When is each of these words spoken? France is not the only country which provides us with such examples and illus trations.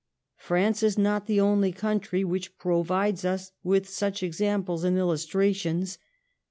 France 0.37 0.81
is 0.81 0.97
not 0.97 1.27
the 1.27 1.39
only 1.39 1.71
country 1.71 2.23
which 2.23 2.57
provides 2.57 3.23
us 3.23 3.51
with 3.63 3.87
such 3.87 4.23
examples 4.23 4.83
and 4.83 4.97
illus 4.97 5.27
trations. 5.27 5.99